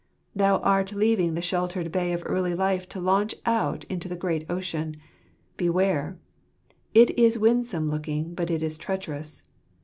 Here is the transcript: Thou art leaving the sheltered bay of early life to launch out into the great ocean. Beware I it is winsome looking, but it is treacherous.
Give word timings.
Thou 0.35 0.57
art 0.61 0.93
leaving 0.93 1.35
the 1.35 1.43
sheltered 1.43 1.91
bay 1.91 2.11
of 2.11 2.23
early 2.25 2.55
life 2.55 2.89
to 2.89 2.99
launch 2.99 3.35
out 3.45 3.83
into 3.83 4.09
the 4.09 4.15
great 4.15 4.49
ocean. 4.49 4.97
Beware 5.57 6.17
I 6.17 6.73
it 6.95 7.19
is 7.19 7.37
winsome 7.37 7.87
looking, 7.87 8.33
but 8.33 8.49
it 8.49 8.63
is 8.63 8.79
treacherous. 8.79 9.43